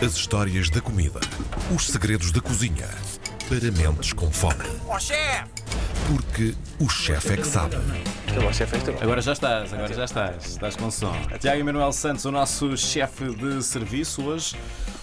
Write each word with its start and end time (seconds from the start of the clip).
As 0.00 0.14
histórias 0.14 0.70
da 0.70 0.80
comida. 0.80 1.18
Os 1.74 1.88
segredos 1.88 2.30
da 2.30 2.40
cozinha. 2.40 2.86
Para 3.48 3.72
mentes 3.72 4.12
com 4.12 4.30
fome. 4.30 4.64
Ó 4.86 4.96
chefe! 4.96 5.50
Porque 6.06 6.54
o 6.78 6.88
chefe 6.88 7.32
é 7.32 7.36
que 7.36 7.46
sabe. 7.46 7.76
Chefe 8.52 8.76
é. 8.76 9.02
Agora 9.02 9.20
já 9.20 9.32
estás, 9.32 9.72
agora 9.72 9.92
já 9.92 10.04
estás. 10.04 10.46
Estás 10.46 10.76
com 10.76 10.88
som. 10.88 11.12
Tiago 11.40 11.60
Emanuel 11.60 11.92
Santos, 11.92 12.24
o 12.24 12.30
nosso 12.30 12.76
chefe 12.76 13.34
de 13.34 13.60
serviço 13.60 14.22
hoje, 14.22 14.54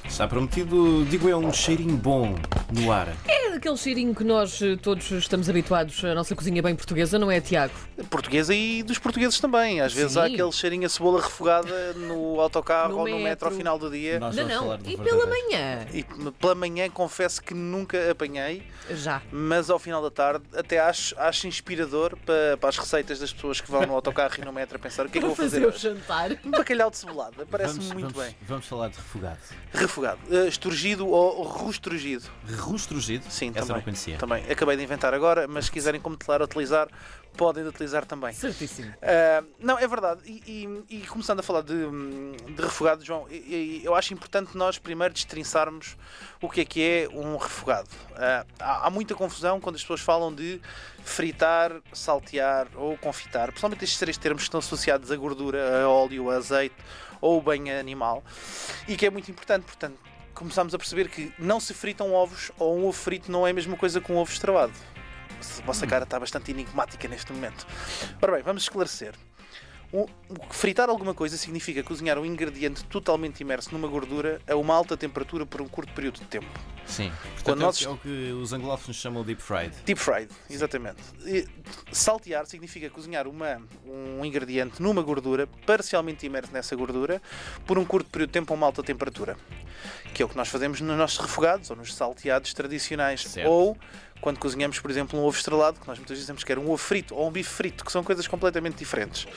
está 0.08 0.30
prometido, 0.30 1.06
digo 1.10 1.28
eu, 1.28 1.40
um 1.40 1.52
cheirinho 1.52 1.98
bom 1.98 2.34
no 2.72 2.90
ar. 2.90 3.10
Aquele 3.56 3.78
cheirinho 3.78 4.14
que 4.14 4.24
nós 4.24 4.62
eh, 4.62 4.76
todos 4.76 5.10
estamos 5.12 5.50
habituados 5.50 6.04
à 6.04 6.14
nossa 6.14 6.36
cozinha 6.36 6.62
bem 6.62 6.76
portuguesa, 6.76 7.18
não 7.18 7.32
é, 7.32 7.40
Tiago? 7.40 7.74
Portuguesa 8.10 8.54
e 8.54 8.84
dos 8.84 9.00
portugueses 9.00 9.40
também. 9.40 9.80
Às 9.80 9.94
vezes 9.94 10.14
Sim. 10.14 10.20
há 10.20 10.26
aquele 10.26 10.52
cheirinho 10.52 10.86
a 10.86 10.90
cebola 10.90 11.22
refogada 11.22 11.94
no 11.94 12.42
autocarro 12.42 12.92
No 12.94 13.00
ou 13.00 13.08
no 13.08 13.14
metro 13.16 13.24
metro. 13.30 13.48
ao 13.48 13.54
final 13.54 13.80
do 13.80 13.90
dia. 13.90 14.20
Nós 14.20 14.36
não, 14.36 14.46
não. 14.48 14.80
E 14.86 14.98
pela 14.98 15.26
manhã? 15.26 15.86
E 15.94 16.04
pela 16.34 16.54
manhã 16.54 16.90
confesso 16.90 17.42
que 17.42 17.54
nunca 17.54 18.12
apanhei, 18.12 18.64
Já. 18.92 19.22
mas 19.32 19.70
ao 19.70 19.80
final 19.80 20.02
da 20.02 20.12
tarde 20.12 20.44
até 20.54 20.80
acho, 20.80 21.16
acho 21.18 21.48
inspirador 21.48 22.18
para, 22.26 22.58
para 22.58 22.70
as 22.70 22.78
receitas 22.78 23.20
das 23.20 23.32
pessoas 23.32 23.62
que 23.62 23.72
vão 23.72 23.86
no 23.86 23.94
autocarro 23.96 24.34
e 24.38 24.44
no 24.44 24.52
metro 24.52 24.76
a 24.76 24.80
pensar 24.80 25.06
o 25.06 25.10
que 25.10 25.18
é 25.18 25.22
que 25.22 25.28
vou 25.28 25.36
fazer 25.36 25.62
fazer 25.62 25.66
o 25.66 25.70
hoje. 25.70 25.80
jantar. 25.80 26.32
Um 26.44 26.52
bacalhau 26.52 26.92
de 26.92 26.98
cebolada, 26.98 27.46
parece-me 27.50 27.86
muito 27.94 28.14
vamos, 28.14 28.18
bem. 28.28 28.36
vamos 28.42 28.66
falar 28.66 28.90
de 28.90 28.98
refogado. 28.98 29.40
Refogado, 29.74 30.20
eh, 30.30 30.48
esturgido 30.48 31.08
ou 31.08 31.44
rustrugido. 31.44 32.26
Rustrugido? 32.58 33.24
Sim, 33.30 33.45
Essa 33.52 33.60
também. 33.62 33.76
não 33.76 33.82
conhecia. 33.84 34.18
Também. 34.18 34.52
Acabei 34.52 34.78
de 34.78 34.84
inventar 34.84 35.14
agora, 35.14 35.48
mas 35.48 35.66
se 35.66 35.72
quiserem 35.72 36.00
como 36.02 36.16
telar 36.18 36.42
ou 36.42 36.46
utilizar, 36.46 36.88
podem 37.38 37.66
utilizar 37.68 38.06
também. 38.06 38.34
Certíssimo. 38.34 38.90
Uh, 38.92 39.46
não, 39.60 39.78
é 39.78 39.88
verdade. 39.88 40.22
E, 40.26 40.86
e- 40.90 40.98
e 40.98 41.08
começando 41.08 41.40
a 41.42 41.44
falar 41.44 41.62
de, 41.62 41.74
de 42.56 42.62
refogado, 42.62 43.04
João, 43.04 43.28
e- 43.30 43.82
e- 43.82 43.82
eu 43.84 43.94
acho 43.94 44.14
importante 44.14 44.56
nós 44.58 44.78
primeiro 44.78 45.14
destrinçarmos 45.14 45.98
o 46.42 46.50
que 46.50 46.62
é 46.62 46.66
que 46.66 46.82
é 46.82 47.10
um 47.14 47.36
refogado. 47.38 47.90
Uh, 48.12 48.46
há, 48.60 48.88
há 48.88 48.90
muita 48.90 49.14
confusão 49.16 49.60
quando 49.60 49.76
as 49.76 49.82
pessoas 49.82 50.02
falam 50.02 50.34
de 50.34 50.62
fritar, 51.04 51.72
saltear 51.94 52.68
ou 52.76 52.98
confitar, 52.98 53.48
principalmente 53.48 53.84
estes 53.84 54.00
três 54.00 54.18
termos 54.18 54.44
que 54.44 54.48
estão 54.48 54.60
associados 54.60 55.12
a 55.12 55.16
gordura, 55.16 55.84
a 55.84 55.90
óleo, 55.90 56.30
a 56.32 56.36
azeite 56.38 56.76
ou 57.22 57.42
banho 57.42 57.78
animal, 57.80 58.24
e 58.88 58.96
que 58.96 59.06
é 59.06 59.10
muito 59.10 59.30
importante, 59.32 59.64
portanto. 59.64 59.98
Começamos 60.36 60.76
a 60.76 60.78
perceber 60.78 61.08
que 61.10 61.32
não 61.40 61.60
se 61.60 61.74
fritam 61.74 62.14
ovos 62.14 62.52
ou 62.60 62.78
um 62.78 62.84
ovo 62.84 62.92
frito 62.92 63.32
não 63.32 63.48
é 63.48 63.52
a 63.52 63.54
mesma 63.54 63.76
coisa 63.78 64.02
que 64.02 64.12
um 64.12 64.18
ovo 64.18 64.32
estrelado. 64.32 64.74
A 65.62 65.66
vossa 65.66 65.88
cara 65.88 66.04
está 66.04 66.20
bastante 66.20 66.52
enigmática 66.52 67.08
neste 67.08 67.32
momento. 67.32 67.66
Ora 68.22 68.34
bem, 68.34 68.44
vamos 68.44 68.64
esclarecer. 68.64 69.14
O- 69.94 70.08
fritar 70.50 70.90
alguma 70.90 71.14
coisa 71.14 71.38
significa 71.38 71.82
cozinhar 71.84 72.20
um 72.20 72.26
ingrediente 72.26 72.84
totalmente 72.86 73.40
imerso 73.42 73.70
numa 73.72 73.88
gordura 73.88 74.42
a 74.48 74.56
uma 74.56 74.76
alta 74.76 74.98
temperatura 74.98 75.46
por 75.46 75.62
um 75.62 75.68
curto 75.70 75.94
período 75.94 76.20
de 76.20 76.26
tempo. 76.26 76.48
Sim. 76.88 77.12
Quando 77.44 77.60
Portanto, 77.60 77.60
nós- 77.62 77.82
é 77.84 77.90
o 77.90 77.98
que 77.98 78.32
os 78.32 78.54
anglófonos 78.54 78.96
chamam 78.98 79.24
deep 79.24 79.42
fried. 79.42 79.74
Deep 79.86 80.00
fried, 80.00 80.30
exatamente. 80.50 80.98
E 81.26 81.48
saltear 81.92 82.46
significa 82.46 82.90
cozinhar 82.90 83.28
uma, 83.28 83.62
um 83.86 84.24
ingrediente 84.24 84.82
numa 84.82 85.02
gordura, 85.02 85.48
parcialmente 85.66 86.26
imerso 86.26 86.52
nessa 86.54 86.76
gordura, 86.76 87.22
por 87.66 87.78
um 87.78 87.86
curto 87.86 88.10
período 88.10 88.30
de 88.30 88.34
tempo 88.34 88.54
a 88.54 88.56
uma 88.58 88.66
alta 88.68 88.84
temperatura. 88.84 89.36
Que 90.14 90.22
é 90.22 90.26
o 90.26 90.30
que 90.30 90.38
nós 90.38 90.48
fazemos 90.48 90.80
nos 90.80 90.98
nossos 90.98 91.18
refogados 91.18 91.70
ou 91.70 91.76
nos 91.76 91.94
salteados 91.94 92.54
tradicionais. 92.54 93.22
Certo. 93.22 93.50
Ou 93.50 93.78
quando 94.26 94.40
cozinhamos, 94.40 94.80
por 94.80 94.90
exemplo, 94.90 95.20
um 95.20 95.24
ovo 95.24 95.38
estrelado, 95.38 95.80
que 95.80 95.88
nós 95.88 96.00
muitas 96.00 96.10
vezes 96.10 96.24
dizemos 96.24 96.44
que 96.44 96.52
era 96.52 96.60
um 96.60 96.66
ovo 96.66 96.78
frito 96.78 97.14
ou 97.14 97.28
um 97.28 97.32
bife 97.32 97.48
frito, 97.48 97.86
que 97.86 97.92
são 97.92 98.04
coisas 98.04 98.28
completamente 98.28 98.76
diferentes. 98.76 99.28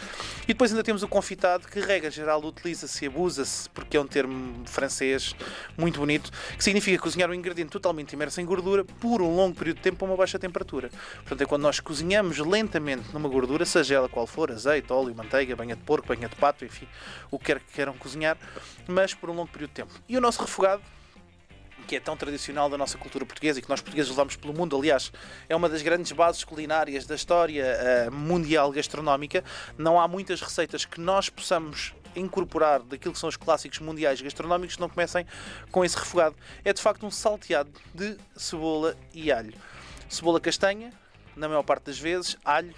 E 0.45 0.47
depois 0.47 0.71
ainda 0.71 0.83
temos 0.83 1.03
o 1.03 1.09
confitado, 1.09 1.69
que 1.69 1.79
regra 1.79 2.11
geral 2.11 2.43
utiliza-se 2.43 3.05
e 3.05 3.09
abusa-se, 3.09 3.69
porque 3.69 3.99
é 3.99 4.01
um 4.01 4.07
termo 4.07 4.67
francês 4.67 5.37
muito 5.77 6.01
bonito, 6.01 6.33
que 6.57 6.65
significa 6.65 6.99
cozinhar 7.03 7.29
um 7.29 7.35
ingrediente 7.35 7.69
totalmente 7.71 8.15
imerso 8.15 8.41
em 8.41 8.47
gordura 8.47 8.83
por 8.83 9.21
um 9.21 9.37
longo 9.37 9.55
período 9.55 9.77
de 9.77 9.83
tempo 9.83 10.03
a 10.07 10.09
uma 10.09 10.17
baixa 10.17 10.39
temperatura. 10.39 10.89
Portanto, 11.17 11.43
é 11.43 11.45
quando 11.45 11.65
nós 11.65 11.81
cozinhamos 11.81 12.39
lentamente 12.39 13.13
numa 13.13 13.29
gordura, 13.29 13.67
seja 13.67 13.97
ela 13.97 14.09
qual 14.09 14.27
for, 14.27 14.51
azeite, 14.51 14.91
óleo, 14.91 15.15
manteiga, 15.15 15.55
banha 15.55 15.77
de 15.77 15.83
porco, 15.83 16.09
banha 16.09 16.31
de 16.31 16.37
pato, 16.37 16.65
enfim, 16.65 16.89
o 17.31 17.39
que 17.39 17.45
quer 17.45 17.61
que 17.61 17.75
queiram 17.75 17.93
cozinhar, 17.93 18.39
mas 18.87 19.13
por 19.13 19.29
um 19.29 19.35
longo 19.35 19.51
período 19.51 19.69
de 19.69 19.75
tempo. 19.75 19.93
E 20.09 20.17
o 20.17 20.21
nosso 20.23 20.41
refogado, 20.41 20.81
que 21.89 21.97
é 21.97 22.01
tão 22.01 22.17
tradicional 22.17 22.69
da 22.69 22.77
nossa 22.77 22.99
cultura 22.99 23.25
portuguesa 23.25 23.59
e 23.59 23.63
que 23.63 23.69
nós 23.69 23.81
portugueses 23.81 24.11
levamos 24.11 24.37
pelo 24.37 24.53
mundo, 24.53 24.77
aliás, 24.77 25.11
é 25.49 25.57
uma 25.57 25.71
das 25.71 25.81
grandes 25.81 26.13
bases 26.13 26.45
culinárias 26.45 27.07
da 27.07 27.15
história 27.15 27.65
eh, 27.65 28.11
mundial 28.11 28.71
gastronómica. 28.71 29.43
Não 29.79 29.99
há 29.99 30.07
muitas 30.07 30.43
receitas 30.43 30.85
que 30.85 31.01
nós 31.01 31.31
possamos 31.31 31.95
incorporar 32.15 32.83
daquilo 32.83 33.15
que 33.15 33.19
são 33.19 33.29
os 33.29 33.39
clássicos 33.39 33.79
mundiais 33.79 34.21
gastronómicos 34.21 34.77
que 34.77 34.83
não 34.83 34.89
comecem 34.91 35.27
com 35.71 35.83
esse 35.83 35.97
refogado. 35.97 36.37
É 36.63 36.75
de 36.75 36.83
facto 36.83 37.07
um 37.07 37.11
salteado 37.11 37.71
de 37.95 38.19
cebola 38.37 38.95
e 39.15 39.33
alho. 39.33 39.55
Cebola 40.11 40.39
castanha, 40.39 40.93
na 41.35 41.49
maior 41.49 41.63
parte 41.63 41.85
das 41.85 41.99
vezes, 41.99 42.37
alho, 42.45 42.75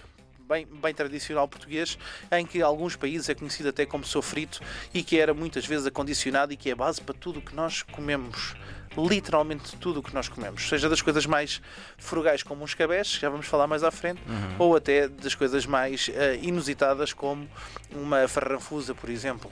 bem, 0.48 0.66
bem 0.66 0.94
tradicional 0.94 1.48
português, 1.48 1.98
em 2.30 2.46
que 2.46 2.62
alguns 2.62 2.94
países 2.94 3.28
é 3.28 3.34
conhecido 3.34 3.70
até 3.70 3.84
como 3.84 4.04
sofrito 4.04 4.60
e 4.94 5.02
que 5.02 5.18
era 5.18 5.34
muitas 5.34 5.66
vezes 5.66 5.86
acondicionado 5.86 6.52
e 6.52 6.56
que 6.56 6.70
é 6.70 6.74
base 6.76 7.00
para 7.00 7.14
tudo 7.14 7.40
o 7.40 7.42
que 7.42 7.56
nós 7.56 7.82
comemos. 7.82 8.54
Literalmente 8.96 9.76
tudo 9.76 10.00
o 10.00 10.02
que 10.02 10.12
nós 10.12 10.28
comemos, 10.28 10.68
seja 10.68 10.88
das 10.88 11.00
coisas 11.00 11.24
mais 11.24 11.60
frugais 11.96 12.42
como 12.42 12.64
uns 12.64 12.74
cabés, 12.74 13.08
já 13.20 13.28
vamos 13.30 13.46
falar 13.46 13.66
mais 13.66 13.84
à 13.84 13.90
frente, 13.90 14.20
ou 14.58 14.74
até 14.74 15.06
das 15.08 15.34
coisas 15.34 15.64
mais 15.64 16.10
eh, 16.12 16.38
inusitadas 16.42 17.12
como 17.12 17.48
uma 17.92 18.26
farranfusa, 18.26 18.94
por 18.94 19.08
exemplo. 19.08 19.50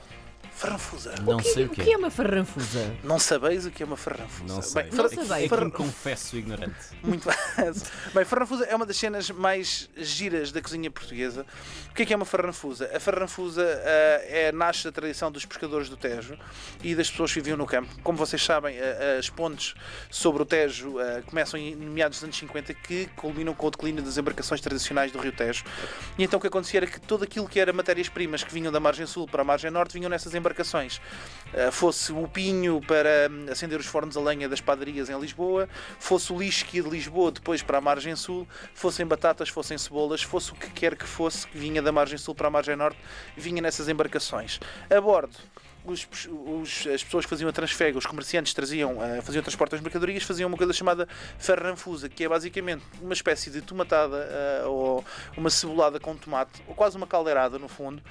Farranfusa. 0.58 1.14
Não 1.22 1.38
sei 1.40 1.64
o 1.64 1.66
O 1.66 1.70
que 1.70 1.84
que 1.84 1.92
é 1.92 1.96
uma 1.96 2.10
farranfusa? 2.10 2.96
Não 3.04 3.18
sabeis 3.18 3.64
o 3.64 3.70
que 3.70 3.80
é 3.82 3.86
uma 3.86 3.96
farranfusa? 3.96 4.52
Não 4.52 4.60
sei. 4.60 4.82
Bem, 4.82 4.92
Não 4.92 5.08
farra- 5.08 5.26
sei. 5.26 5.44
É 5.44 5.48
que 5.48 5.64
me 5.64 5.70
confesso 5.70 6.36
ignorante. 6.36 6.74
muito 7.02 7.28
Bem, 8.12 8.24
farranfusa 8.24 8.64
é 8.64 8.74
uma 8.74 8.84
das 8.84 8.96
cenas 8.96 9.30
mais 9.30 9.88
giras 9.96 10.50
da 10.50 10.60
cozinha 10.60 10.90
portuguesa. 10.90 11.46
O 11.90 11.94
que 11.94 12.02
é 12.02 12.06
que 12.06 12.12
é 12.12 12.16
uma 12.16 12.24
farranfusa? 12.24 12.90
A 12.92 12.98
farranfusa 12.98 13.62
ah, 13.62 14.20
é, 14.26 14.50
nasce 14.52 14.82
da 14.84 14.90
tradição 14.92 15.30
dos 15.30 15.44
pescadores 15.44 15.88
do 15.88 15.96
Tejo 15.96 16.36
e 16.82 16.92
das 16.94 17.08
pessoas 17.08 17.32
que 17.32 17.38
viviam 17.40 17.56
no 17.56 17.66
campo. 17.66 17.88
Como 18.02 18.18
vocês 18.18 18.42
sabem, 18.44 18.76
ah, 18.80 19.16
as 19.18 19.30
pontes 19.30 19.74
sobre 20.10 20.42
o 20.42 20.44
Tejo 20.44 20.98
ah, 20.98 21.22
começam 21.24 21.58
em 21.58 21.76
meados 21.76 22.18
dos 22.18 22.24
anos 22.24 22.36
50 22.36 22.74
que 22.74 23.06
culminam 23.14 23.54
com 23.54 23.68
o 23.68 23.70
declínio 23.70 24.02
das 24.02 24.18
embarcações 24.18 24.60
tradicionais 24.60 25.12
do 25.12 25.20
Rio 25.20 25.30
Tejo. 25.32 25.62
E 26.18 26.24
então 26.24 26.38
o 26.38 26.40
que 26.40 26.48
acontecia 26.48 26.80
era 26.80 26.86
que 26.88 27.00
todo 27.00 27.22
aquilo 27.22 27.48
que 27.48 27.60
era 27.60 27.72
matérias-primas 27.72 28.42
que 28.42 28.52
vinham 28.52 28.72
da 28.72 28.80
margem 28.80 29.06
sul 29.06 29.26
para 29.28 29.42
a 29.42 29.44
margem 29.44 29.70
norte 29.70 29.92
vinham 29.94 30.10
nessas 30.10 30.34
embarcações. 30.34 30.47
Uh, 31.48 31.72
fosse 31.72 32.12
o 32.12 32.28
pinho 32.28 32.78
para 32.86 33.30
hum, 33.30 33.46
acender 33.50 33.80
os 33.80 33.86
fornos 33.86 34.18
a 34.18 34.20
lenha 34.20 34.48
das 34.48 34.60
padarias 34.60 35.08
em 35.08 35.18
Lisboa, 35.18 35.66
fosse 35.98 36.30
o 36.30 36.38
lixo 36.38 36.66
que 36.66 36.76
ia 36.76 36.82
de 36.82 36.90
Lisboa 36.90 37.32
depois 37.32 37.62
para 37.62 37.78
a 37.78 37.80
margem 37.80 38.14
sul, 38.14 38.46
fossem 38.74 39.06
batatas, 39.06 39.48
fossem 39.48 39.78
cebolas, 39.78 40.22
fosse 40.22 40.52
o 40.52 40.54
que 40.54 40.68
quer 40.68 40.94
que 40.94 41.06
fosse 41.06 41.46
que 41.46 41.56
vinha 41.56 41.80
da 41.80 41.90
margem 41.90 42.18
sul 42.18 42.34
para 42.34 42.48
a 42.48 42.50
margem 42.50 42.76
norte, 42.76 42.98
vinha 43.34 43.62
nessas 43.62 43.88
embarcações. 43.88 44.60
A 44.90 45.00
bordo, 45.00 45.38
os, 45.92 46.08
os- 46.30 46.86
as 46.86 47.02
pessoas 47.04 47.24
que 47.24 47.30
faziam 47.30 47.48
a 47.48 47.52
transfega, 47.52 47.96
os 47.98 48.06
comerciantes 48.06 48.52
traziam, 48.54 48.98
uh, 48.98 49.22
faziam 49.22 49.42
transporte 49.42 49.72
das 49.72 49.80
mercadorias, 49.80 50.22
faziam 50.22 50.48
uma 50.48 50.56
coisa 50.56 50.72
chamada 50.72 51.08
farranfusa, 51.38 52.08
que 52.08 52.24
é 52.24 52.28
basicamente 52.28 52.84
uma 53.00 53.12
espécie 53.12 53.50
de 53.50 53.60
tomatada 53.60 54.28
uh, 54.64 54.68
ou 54.70 55.04
uma 55.36 55.50
cebolada 55.50 55.98
com 56.00 56.16
tomate, 56.16 56.62
ou 56.66 56.74
quase 56.74 56.96
uma 56.96 57.06
caldeirada 57.06 57.58
no 57.58 57.68
fundo, 57.68 58.02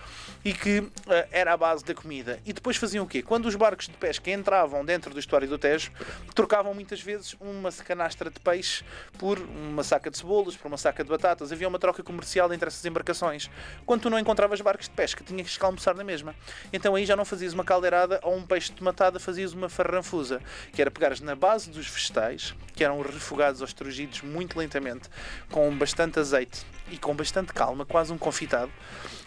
e 0.43 0.53
que 0.53 0.79
uh, 0.79 0.91
era 1.31 1.53
a 1.53 1.57
base 1.57 1.83
da 1.83 1.93
comida. 1.93 2.39
E 2.45 2.53
depois 2.53 2.77
faziam 2.77 3.03
o 3.05 3.07
quê? 3.07 3.21
Quando 3.21 3.45
os 3.45 3.55
barcos 3.55 3.87
de 3.87 3.93
pesca 3.93 4.31
entravam 4.31 4.83
dentro 4.85 5.13
do 5.13 5.19
estuário 5.19 5.47
do 5.47 5.57
Tejo, 5.57 5.91
trocavam 6.33 6.73
muitas 6.73 7.01
vezes 7.01 7.35
uma 7.39 7.71
canastra 7.71 8.29
de 8.29 8.39
peixe 8.39 8.83
por 9.17 9.39
uma 9.39 9.83
saca 9.83 10.09
de 10.09 10.17
cebolas, 10.17 10.55
por 10.55 10.67
uma 10.67 10.77
saca 10.77 11.03
de 11.03 11.09
batatas. 11.09 11.51
Havia 11.51 11.67
uma 11.67 11.79
troca 11.79 12.01
comercial 12.03 12.51
entre 12.53 12.67
essas 12.67 12.85
embarcações. 12.85 13.49
Quando 13.85 14.01
tu 14.01 14.09
não 14.09 14.19
encontravas 14.19 14.61
barcos 14.61 14.87
de 14.87 14.95
pesca, 14.95 15.23
tinhas 15.23 15.57
que 15.57 15.66
almoçar 15.66 15.95
na 15.95 16.03
mesma. 16.03 16.35
Então 16.71 16.95
aí 16.95 17.05
já 17.05 17.16
não 17.16 17.25
fazias 17.25 17.53
uma 17.53 17.63
caldeirada 17.67 18.19
ou 18.23 18.35
um 18.35 18.44
peixe 18.44 18.69
de 18.69 18.78
tomatada, 18.78 19.19
fazias 19.19 19.53
uma 19.53 19.67
farranfusa, 19.67 20.41
que 20.72 20.81
era 20.81 20.90
pegares 20.90 21.19
na 21.19 21.35
base 21.35 21.69
dos 21.69 21.87
vegetais, 21.87 22.55
que 22.73 22.84
eram 22.84 23.02
refogados 23.02 23.59
ou 23.59 23.67
estrugidos 23.67 24.22
muito 24.22 24.58
lentamente, 24.58 25.09
com 25.52 25.69
bastante 25.78 26.17
azeite 26.19 26.66
e 26.90 26.97
com 26.97 27.14
bastante 27.14 27.53
calma, 27.53 27.85
quase 27.85 28.14
um 28.14 28.17
confitado, 28.17 28.72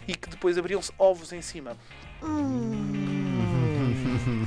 e 0.07 0.15
que 0.15 0.27
depois 0.27 0.57
abriam-se 0.57 0.91
ovos 0.97 1.31
em 1.31 1.41
cima. 1.41 1.77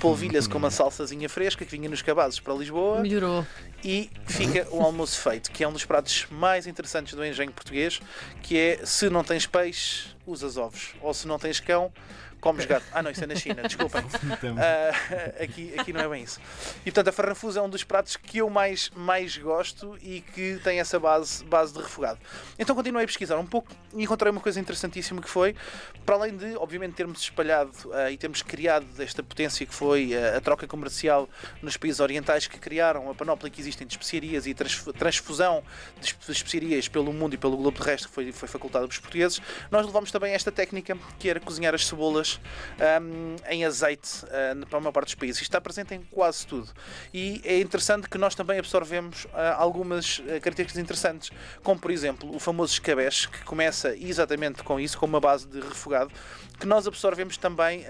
Polvilha-se 0.00 0.48
com 0.48 0.58
uma 0.58 0.70
salsazinha 0.70 1.28
fresca 1.28 1.64
que 1.64 1.70
vinha 1.70 1.88
nos 1.88 2.02
cabazes 2.02 2.38
para 2.38 2.54
Lisboa 2.54 3.00
Melhorou. 3.00 3.46
e 3.82 4.10
fica 4.26 4.66
o 4.70 4.82
almoço 4.82 5.20
feito, 5.20 5.50
que 5.50 5.64
é 5.64 5.68
um 5.68 5.72
dos 5.72 5.84
pratos 5.84 6.26
mais 6.30 6.66
interessantes 6.66 7.14
do 7.14 7.24
engenho 7.24 7.52
português, 7.52 8.00
que 8.42 8.58
é 8.58 8.80
se 8.84 9.08
não 9.08 9.24
tens 9.24 9.46
peixe, 9.46 10.08
usas 10.26 10.56
ovos, 10.56 10.94
ou 11.00 11.12
se 11.14 11.26
não 11.26 11.38
tens 11.38 11.60
cão, 11.60 11.92
Comes 12.40 12.66
gato. 12.66 12.84
Ah, 12.92 13.02
não, 13.02 13.10
isso 13.10 13.24
é 13.24 13.26
na 13.26 13.34
China, 13.36 13.62
desculpem. 13.62 14.02
Temos- 14.38 14.60
Ah, 14.62 15.42
aqui, 15.42 15.72
aqui 15.78 15.94
não 15.94 16.02
é 16.02 16.08
bem 16.10 16.24
isso. 16.24 16.38
E 16.80 16.90
portanto, 16.90 17.08
a 17.08 17.12
farrafusa 17.12 17.58
é 17.58 17.62
um 17.62 17.70
dos 17.70 17.84
pratos 17.84 18.18
que 18.18 18.36
eu 18.36 18.50
mais, 18.50 18.90
mais 18.94 19.34
gosto 19.38 19.96
e 20.02 20.20
que 20.20 20.60
tem 20.62 20.78
essa 20.78 21.00
base, 21.00 21.42
base 21.44 21.72
de 21.72 21.78
refogado. 21.78 22.18
Então 22.58 22.76
continuei 22.76 23.04
a 23.04 23.06
pesquisar 23.06 23.38
um 23.38 23.46
pouco 23.46 23.72
e 23.94 24.02
encontrei 24.04 24.30
uma 24.30 24.42
coisa 24.42 24.60
interessantíssima 24.60 25.22
que 25.22 25.30
foi, 25.30 25.56
para 26.04 26.16
além 26.16 26.36
de, 26.36 26.54
obviamente, 26.56 26.92
termos 26.92 27.20
espalhado 27.22 27.72
ah, 27.94 28.10
e 28.10 28.18
termos 28.18 28.42
criado 28.42 28.84
esta 28.98 29.22
potência 29.22 29.64
que 29.64 29.74
foi 29.74 30.10
ah, 30.14 30.36
a 30.36 30.40
troca 30.42 30.66
comercial 30.66 31.26
nos 31.62 31.78
países 31.78 31.98
orientais 31.98 32.46
que 32.46 32.58
criaram 32.58 33.10
a 33.10 33.14
panóplia 33.14 33.50
que 33.50 33.58
existem 33.58 33.86
de 33.86 33.94
especiarias 33.94 34.46
e 34.46 34.52
transf- 34.52 34.92
transfusão 34.98 35.62
de 35.98 36.08
espe- 36.08 36.30
especiarias 36.30 36.88
pelo 36.88 37.10
mundo 37.10 37.32
e 37.32 37.38
pelo 37.38 37.56
globo 37.56 37.78
terrestre 37.82 38.06
que 38.06 38.14
foi, 38.14 38.32
foi 38.32 38.48
facultada 38.50 38.84
pelos 38.86 38.98
portugueses, 38.98 39.40
nós 39.70 39.86
levamos 39.86 40.10
também 40.14 40.32
esta 40.32 40.52
técnica 40.52 40.96
que 41.18 41.28
era 41.28 41.40
cozinhar 41.40 41.74
as 41.74 41.88
cebolas 41.88 42.40
ahm, 42.78 43.34
em 43.50 43.64
azeite 43.64 44.24
ah, 44.26 44.64
para 44.70 44.78
uma 44.78 44.92
parte 44.92 45.06
dos 45.06 45.16
países. 45.16 45.42
Isto 45.42 45.50
está 45.50 45.60
presente 45.60 45.92
em 45.92 46.02
quase 46.08 46.46
tudo. 46.46 46.70
E 47.12 47.40
é 47.44 47.58
interessante 47.58 48.08
que 48.08 48.16
nós 48.16 48.32
também 48.36 48.60
absorvemos 48.60 49.26
ah, 49.34 49.56
algumas 49.58 50.22
ah, 50.22 50.38
características 50.38 50.76
interessantes, 50.76 51.30
como 51.64 51.80
por 51.80 51.90
exemplo 51.90 52.32
o 52.32 52.38
famoso 52.38 52.74
escabeche, 52.74 53.28
que 53.28 53.42
começa 53.42 53.96
exatamente 53.96 54.62
com 54.62 54.78
isso, 54.78 54.96
com 54.96 55.04
uma 55.04 55.18
base 55.18 55.48
de 55.48 55.60
refogado, 55.60 56.12
que 56.60 56.66
nós 56.66 56.86
absorvemos 56.86 57.36
também, 57.36 57.84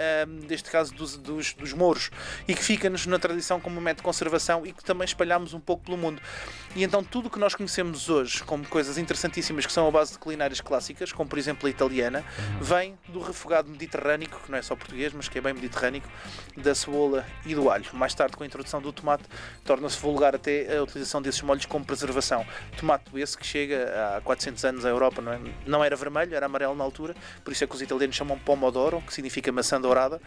neste 0.49 0.71
caso, 0.71 0.95
dos, 0.95 1.19
dos, 1.19 1.53
dos 1.53 1.75
mouros, 1.75 2.11
e 2.49 2.55
que 2.55 2.65
fica-nos 2.65 3.07
na 3.07 3.19
tradição 3.19 3.61
como 3.61 3.79
um 3.79 3.81
método 3.81 4.01
de 4.01 4.05
conservação 4.05 4.65
e 4.65 4.73
que 4.73 4.83
também 4.83 5.05
espalhamos 5.05 5.53
um 5.53 5.61
pouco 5.61 5.85
pelo 5.85 5.99
mundo. 5.99 6.21
E 6.75 6.83
então 6.83 7.05
tudo 7.05 7.27
o 7.27 7.31
que 7.31 7.39
nós 7.39 7.55
conhecemos 7.55 8.09
hoje 8.09 8.43
como 8.43 8.67
coisas 8.67 8.97
interessantíssimas 8.97 9.67
que 9.67 9.73
são 9.73 9.87
a 9.87 9.91
base 9.91 10.13
de 10.13 10.19
culinárias 10.19 10.63
clássicas, 10.63 11.13
como 11.13 11.29
por 11.29 11.39
exemplo 11.39 11.67
a 11.67 11.71
italiana, 11.71 12.14
vem 12.61 12.99
do 13.09 13.21
refogado 13.21 13.69
mediterrâneo, 13.69 14.29
que 14.29 14.51
não 14.51 14.59
é 14.59 14.63
só 14.63 14.77
português, 14.77 15.13
mas 15.13 15.29
que 15.29 15.39
é 15.39 15.41
bem 15.41 15.55
mediterrâneo, 15.55 16.03
da 16.57 16.75
cebola 16.75 17.25
e 17.47 17.55
do 17.55 17.71
alho. 17.71 17.85
Mais 17.93 18.15
tarde, 18.15 18.37
com 18.37 18.43
a 18.43 18.47
introdução 18.47 18.81
do 18.81 18.93
tomate, 18.93 19.25
torna-se 19.65 19.99
vulgar 19.99 20.35
até 20.35 20.77
a 20.77 20.83
utilização 20.83 21.23
desses 21.23 21.41
molhos 21.43 21.67
como 21.67 21.85
preservação. 21.85 22.47
Tomate 22.77 23.05
esse 23.19 23.37
que 23.37 23.47
chega 23.47 24.17
há 24.17 24.21
400 24.21 24.65
anos 24.65 24.85
à 24.85 24.89
Europa, 24.89 25.23
não, 25.23 25.33
é? 25.33 25.41
não 25.67 25.85
era 25.85 25.97
vermelho, 25.97 26.35
era 26.35 26.47
amarelo 26.47 26.75
na 26.75 26.85
altura, 26.85 27.15
por 27.43 27.53
isso 27.53 27.65
é 27.65 27.67
que 27.67 27.75
os 27.75 27.83
italianos 27.83 28.17
chamam 28.17 28.39
pomodoro, 28.39 29.01
que 29.01 29.13
significa 29.13 29.51
maçã 29.53 29.81
dourada, 29.81 30.21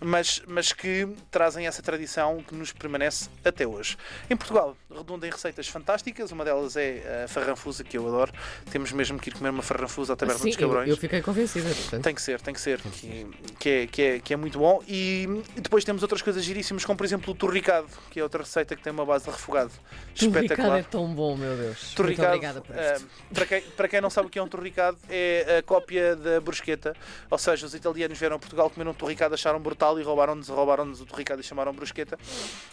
mas, 0.00 0.42
mas 0.46 0.72
que 0.72 1.08
trazem 1.30 1.66
essa 1.66 1.82
tradição 1.82 2.42
que 2.42 2.54
nos 2.54 2.72
permanece 2.72 3.28
até 3.44 3.66
hoje. 3.66 3.96
Em 4.30 4.36
Portugal, 4.36 4.76
redunda 4.94 5.26
em 5.26 5.30
receitas 5.30 5.68
fantásticas, 5.68 6.32
uma 6.32 6.44
delas 6.44 6.76
é 6.76 7.24
a 7.24 7.28
farranfusa, 7.28 7.84
que 7.84 7.96
eu 7.96 8.06
adoro. 8.06 8.32
Temos 8.70 8.92
mesmo 8.92 9.18
que 9.18 9.30
ir 9.30 9.32
comer 9.34 9.50
uma 9.50 9.62
farranfusa 9.62 10.12
à 10.12 10.16
Taberna 10.16 10.40
Sim, 10.40 10.50
dos 10.50 10.58
eu, 10.58 10.68
Cabrões. 10.68 10.88
eu 10.88 10.96
fiquei 10.96 11.20
convencida. 11.28 11.68
Portanto. 11.68 12.02
Tem 12.02 12.14
que 12.14 12.22
ser, 12.22 12.40
tem 12.40 12.54
que 12.54 12.60
ser, 12.60 12.80
que, 12.80 13.26
que, 13.58 13.68
é, 13.68 13.86
que, 13.86 14.02
é, 14.02 14.18
que 14.20 14.34
é 14.34 14.36
muito 14.36 14.58
bom. 14.58 14.82
E, 14.88 15.26
depois 15.56 15.84
temos 15.84 16.02
outras 16.02 16.22
coisas 16.22 16.42
giríssimas, 16.42 16.84
como 16.84 16.96
por 16.96 17.04
exemplo 17.04 17.32
o 17.32 17.36
torricado, 17.36 17.86
que 18.10 18.18
é 18.18 18.22
outra 18.22 18.42
receita 18.42 18.74
que 18.74 18.82
tem 18.82 18.92
uma 18.92 19.04
base 19.04 19.24
de 19.24 19.30
refogado 19.30 19.70
O 19.70 20.24
Ricardo 20.24 20.44
espetacular. 20.44 20.78
é 20.78 20.82
tão 20.82 21.14
bom, 21.14 21.36
meu 21.36 21.56
Deus. 21.56 21.82
Muito 21.82 21.96
Torricado, 21.96 22.28
obrigada 22.28 22.60
por 22.60 22.78
ah, 22.78 22.94
isto. 22.94 23.08
para, 23.32 23.46
quem, 23.46 23.60
para 23.60 23.88
quem 23.88 24.00
não 24.00 24.10
sabe 24.10 24.28
o 24.28 24.30
que 24.30 24.38
é 24.38 24.42
um 24.42 24.48
torricado, 24.48 24.96
é 25.08 25.58
a 25.58 25.62
cópia 25.62 26.16
da 26.16 26.40
brusqueta. 26.40 26.96
Ou 27.30 27.38
seja, 27.38 27.66
os 27.66 27.74
italianos 27.74 28.18
vieram 28.18 28.36
a 28.36 28.38
Portugal, 28.38 28.70
comeram 28.70 28.92
um 28.92 28.94
torricado, 28.94 29.34
acharam 29.34 29.60
brutal 29.60 29.98
e 30.00 30.02
roubaram-nos 30.02 30.48
roubaram 30.48 30.90
o 30.90 31.06
torricado 31.06 31.40
e 31.40 31.44
chamaram 31.44 31.72
brusqueta. 31.72 32.18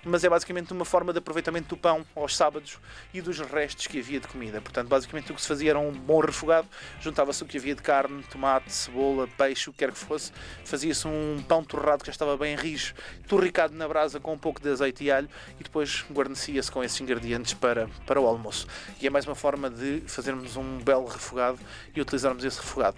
Mas 0.03 0.23
é 0.23 0.29
basicamente 0.29 0.71
uma 0.71 0.85
forma 0.85 1.11
de 1.11 1.19
aproveitamento 1.19 1.69
do 1.69 1.77
pão 1.77 2.05
aos 2.15 2.35
sábados 2.35 2.77
e 3.13 3.21
dos 3.21 3.39
restos 3.39 3.87
que 3.87 3.99
havia 3.99 4.19
de 4.19 4.27
comida. 4.27 4.61
Portanto, 4.61 4.87
basicamente 4.87 5.31
o 5.31 5.35
que 5.35 5.41
se 5.41 5.47
fazia 5.47 5.71
era 5.71 5.79
um 5.79 5.91
bom 5.91 6.19
refogado, 6.19 6.67
juntava-se 7.01 7.43
o 7.43 7.45
que 7.45 7.57
havia 7.57 7.75
de 7.75 7.81
carne, 7.81 8.23
tomate, 8.23 8.44
cebola, 8.67 9.27
peixe, 9.37 9.69
o 9.69 9.73
que 9.73 9.79
quer 9.79 9.91
que 9.91 9.97
fosse, 9.97 10.31
fazia-se 10.63 11.07
um 11.07 11.43
pão 11.47 11.63
torrado 11.63 11.99
que 11.99 12.07
já 12.07 12.11
estava 12.11 12.37
bem 12.37 12.55
rijo, 12.55 12.93
torricado 13.27 13.75
na 13.75 13.87
brasa 13.87 14.19
com 14.19 14.33
um 14.33 14.37
pouco 14.37 14.61
de 14.61 14.69
azeite 14.69 15.03
e 15.03 15.11
alho 15.11 15.29
e 15.59 15.63
depois 15.63 16.05
guarnecia-se 16.11 16.71
com 16.71 16.83
esses 16.83 16.99
ingredientes 17.01 17.53
para, 17.53 17.87
para 18.05 18.19
o 18.19 18.27
almoço. 18.27 18.67
E 19.01 19.07
é 19.07 19.09
mais 19.09 19.25
uma 19.25 19.35
forma 19.35 19.69
de 19.69 20.01
fazermos 20.07 20.55
um 20.55 20.77
belo 20.79 21.05
refogado 21.05 21.59
e 21.95 22.01
utilizarmos 22.01 22.43
esse 22.43 22.59
refogado. 22.59 22.97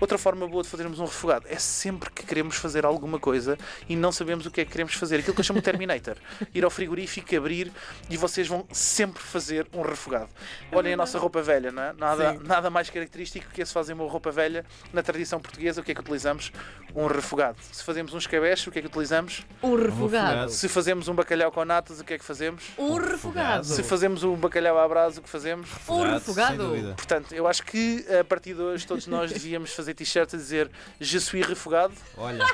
Outra 0.00 0.18
forma 0.18 0.46
boa 0.46 0.62
de 0.62 0.68
fazermos 0.68 0.98
um 0.98 1.04
refogado 1.04 1.46
é 1.48 1.58
sempre 1.58 2.10
que 2.10 2.24
queremos 2.24 2.56
fazer 2.56 2.84
alguma 2.84 3.18
coisa 3.18 3.58
e 3.88 3.96
não 3.96 4.12
sabemos 4.12 4.46
o 4.46 4.50
que 4.50 4.60
é 4.60 4.64
que 4.64 4.70
queremos 4.70 4.94
fazer. 4.94 5.20
Aquilo 5.20 5.34
que 5.34 5.40
eu 5.40 5.44
chamo 5.44 5.60
de 5.60 5.64
Terminator. 5.64 6.16
Ir 6.54 6.64
ao 6.64 6.70
frigorífico, 6.70 7.34
abrir 7.36 7.72
e 8.10 8.16
vocês 8.16 8.46
vão 8.48 8.66
sempre 8.72 9.22
fazer 9.22 9.66
um 9.72 9.82
refogado. 9.82 10.28
Olhem 10.72 10.94
a 10.94 10.96
nossa 10.96 11.18
roupa 11.18 11.42
velha, 11.42 11.70
não 11.70 11.82
é? 11.82 11.92
Nada, 11.92 12.32
Sim. 12.32 12.40
nada 12.44 12.70
mais 12.70 12.90
característico 12.90 13.50
que 13.50 13.62
esse 13.62 13.72
fazer 13.72 13.92
uma 13.92 14.08
roupa 14.08 14.30
velha 14.30 14.64
na 14.92 15.02
tradição 15.02 15.40
portuguesa. 15.40 15.80
O 15.80 15.84
que 15.84 15.92
é 15.92 15.94
que 15.94 16.00
utilizamos? 16.00 16.52
Um 16.94 17.06
refogado. 17.06 17.58
Se 17.70 17.84
fazemos 17.84 18.14
um 18.14 18.18
escabeche, 18.18 18.68
o 18.68 18.72
que 18.72 18.78
é 18.78 18.82
que 18.82 18.88
utilizamos? 18.88 19.44
Um 19.62 19.76
refogado. 19.76 20.50
Se 20.50 20.68
fazemos 20.68 21.08
um 21.08 21.14
bacalhau 21.14 21.52
com 21.52 21.64
natas, 21.64 22.00
o 22.00 22.04
que 22.04 22.14
é 22.14 22.18
que 22.18 22.24
fazemos? 22.24 22.62
Um 22.78 22.94
refogado. 22.94 23.64
Se 23.64 23.82
fazemos 23.82 24.22
um 24.24 24.34
bacalhau 24.36 24.78
à 24.78 24.88
brasa, 24.88 25.20
o 25.20 25.22
que 25.22 25.28
fazemos? 25.28 25.68
Um 25.88 26.02
refogado. 26.02 26.94
Portanto, 26.96 27.34
eu 27.34 27.46
acho 27.46 27.62
que 27.64 28.04
a 28.20 28.24
partir 28.24 28.54
de 28.54 28.62
hoje 28.62 28.86
todos 28.86 29.06
nós 29.06 29.30
devíamos 29.32 29.72
fazer 29.72 29.94
t-shirts 29.94 30.34
a 30.34 30.36
dizer 30.36 30.70
Je 31.00 31.20
suis 31.20 31.46
refogado 31.46 31.94
Olha, 32.16 32.44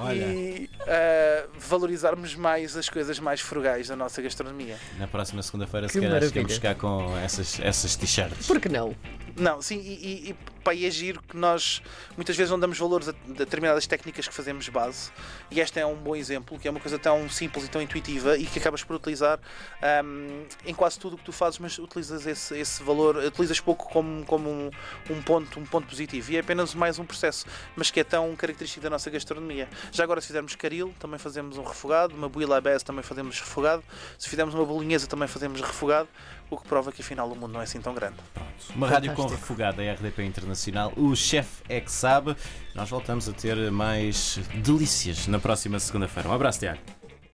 olha, 0.00 0.14
e 0.14 0.70
ah, 0.82 1.46
valorizarmos 1.70 2.34
mais 2.34 2.76
as 2.76 2.88
coisas 2.88 3.18
mais 3.20 3.40
frugais 3.40 3.88
da 3.88 3.96
nossa 3.96 4.20
gastronomia. 4.20 4.76
na 4.98 5.06
próxima 5.06 5.42
segunda-feira 5.42 5.88
se 5.88 6.00
calhar 6.00 6.20
chegamos 6.20 6.58
cá 6.58 6.74
com 6.74 7.16
essas, 7.18 7.60
essas 7.60 7.96
t-shirts. 7.96 8.46
Por 8.46 8.60
que 8.60 8.68
não? 8.68 8.94
Não, 9.36 9.62
sim, 9.62 9.78
e, 9.78 9.94
e, 9.94 10.30
e 10.30 10.36
pá, 10.60 10.74
e 10.74 10.84
é 10.84 10.90
giro 10.90 11.22
que 11.22 11.36
nós 11.36 11.80
muitas 12.16 12.36
vezes 12.36 12.50
não 12.50 12.58
damos 12.58 12.78
valores 12.78 13.08
a 13.08 13.12
determinadas 13.28 13.86
técnicas 13.86 14.26
que 14.26 14.34
fazemos 14.34 14.68
base 14.68 15.10
e 15.50 15.60
esta 15.60 15.78
é 15.80 15.86
um 15.86 15.94
bom 15.94 16.16
exemplo, 16.16 16.58
que 16.58 16.66
é 16.66 16.70
uma 16.70 16.80
coisa 16.80 16.98
tão 16.98 17.28
simples 17.28 17.64
e 17.64 17.68
tão 17.68 17.80
intuitiva 17.80 18.36
e 18.36 18.44
que 18.44 18.58
acabas 18.58 18.82
por 18.82 18.96
utilizar 18.96 19.38
ahm, 19.80 20.44
em 20.66 20.74
quase 20.74 20.98
tudo 20.98 21.14
o 21.14 21.18
que 21.18 21.24
tu 21.24 21.32
fazes, 21.32 21.58
mas 21.58 21.78
utilizas 21.78 22.26
esse, 22.26 22.58
esse 22.58 22.82
valor, 22.82 23.16
utilizas 23.16 23.60
pouco 23.60 23.88
como, 23.88 24.24
como 24.26 24.50
um, 24.50 24.70
um 25.08 25.22
ponto, 25.22 25.60
um 25.60 25.64
ponto 25.64 25.86
positivo 25.86 26.32
e 26.32 26.36
é 26.36 26.40
apenas 26.40 26.74
mais 26.74 26.98
um 26.98 27.04
processo, 27.04 27.46
mas 27.76 27.90
que 27.90 28.00
é 28.00 28.04
tão 28.04 28.34
característico 28.34 28.82
da 28.82 28.90
nossa 28.90 29.08
gastronomia. 29.10 29.68
Já 29.92 30.04
agora 30.04 30.20
se 30.20 30.26
fizermos 30.26 30.54
caril, 30.56 30.92
também 30.98 31.18
fazemos 31.18 31.56
um 31.60 31.64
refogado, 31.64 32.14
uma 32.14 32.28
bouillabaisse 32.28 32.84
também 32.84 33.02
fazemos 33.02 33.38
refogado, 33.38 33.82
se 34.18 34.28
fizermos 34.28 34.54
uma 34.54 34.64
bolinhesa 34.64 35.06
também 35.06 35.28
fazemos 35.28 35.60
refogado, 35.60 36.08
o 36.50 36.56
que 36.56 36.66
prova 36.66 36.90
que 36.90 37.02
afinal 37.02 37.30
o 37.30 37.36
mundo 37.36 37.52
não 37.52 37.60
é 37.60 37.64
assim 37.64 37.80
tão 37.80 37.94
grande. 37.94 38.16
Uma 38.74 38.88
rádio 38.88 39.14
com 39.14 39.26
refogada, 39.26 39.82
a 39.82 39.92
RDP 39.92 40.24
Internacional. 40.24 40.92
O 40.96 41.14
chefe 41.14 41.62
é 41.68 41.80
que 41.80 41.92
sabe. 41.92 42.36
Nós 42.74 42.90
voltamos 42.90 43.28
a 43.28 43.32
ter 43.32 43.70
mais 43.70 44.38
delícias 44.54 45.26
na 45.26 45.38
próxima 45.38 45.78
segunda-feira. 45.78 46.28
Um 46.28 46.32
abraço, 46.32 46.58
Tiago. 46.58 46.99